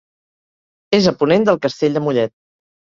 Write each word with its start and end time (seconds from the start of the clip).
És 0.99 1.11
a 1.11 1.15
ponent 1.21 1.47
del 1.51 1.63
Castell 1.69 2.01
de 2.01 2.07
Mollet. 2.09 2.37